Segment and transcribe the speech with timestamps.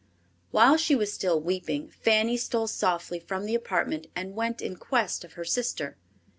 [0.49, 5.23] While she was still weeping, Fanny stole softly from the apartment and went in quest
[5.23, 5.95] of her sister.